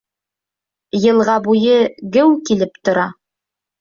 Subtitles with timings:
[1.01, 1.75] Йылға буйы
[2.17, 3.09] геү килеп тора.